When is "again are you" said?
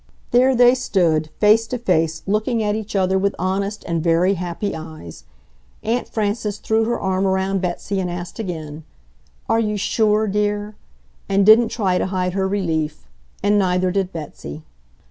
8.39-9.77